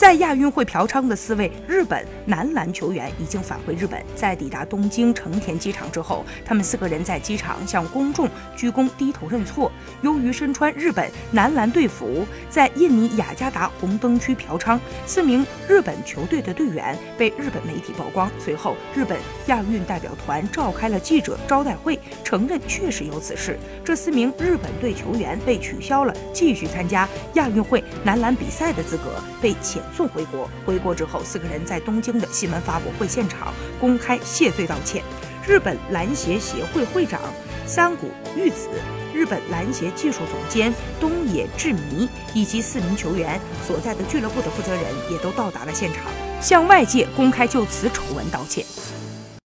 [0.00, 4.02] 在亚运会嫖娼的四位日本男篮球员已经返回日本。
[4.16, 8.26] 在抵达东京成田机场之后，他们四个人在机场向公众
[8.56, 9.70] 鞠躬低头认错。
[10.00, 18.30] 由于身穿日本男篮队服，在印尼雅加达红灯区嫖娼，四名日本球队的队员被日本媒体曝光。
[18.38, 23.58] 随后，日本亚运代表团召开了记者招待会，承认确实有此事。
[23.84, 30.48] 这四名日本队球员被取消了继续参加亚运会男篮比赛的资格，被遣送回国。
[30.64, 35.02] 回国之后，四个人在东京的新闻发布会现场公开谢罪道歉。
[35.46, 37.20] 日本篮协协会会长
[37.66, 38.68] 三谷裕子。
[39.12, 46.04] 日本篮协技术总监东野智弥以及四名球员所在的俱乐部的负责人也都到达了现场，
[46.40, 48.64] 向外界公开就此丑闻道歉。